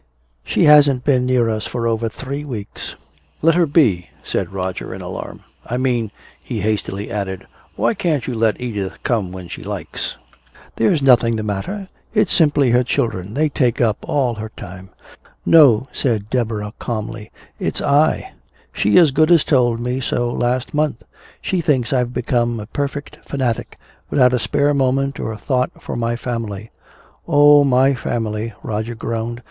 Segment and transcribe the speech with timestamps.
[0.43, 2.95] "She hasn't been near us for over three weeks."
[3.43, 5.41] "Let her be!" said Roger, in alarm.
[5.63, 6.09] "I mean,"
[6.41, 10.15] he hastily added, "why can't you let Edith come when she likes?
[10.77, 11.87] There's nothing the matter.
[12.15, 14.89] It's simply her children they take up her time."
[15.45, 18.31] "No," said Deborah calmly, "it's I.
[18.73, 21.03] She as good as told me so last month.
[21.43, 23.77] She thinks I've become a perfect fanatic
[24.09, 26.71] without a spare moment or thought for my family."
[27.27, 29.39] "Oh, my family!" Roger groaned.